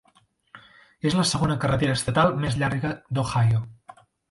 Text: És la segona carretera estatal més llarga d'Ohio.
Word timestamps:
És 1.09 1.17
la 1.19 1.25
segona 1.33 1.59
carretera 1.65 1.99
estatal 2.01 2.33
més 2.47 2.59
llarga 2.65 2.97
d'Ohio. 3.19 3.65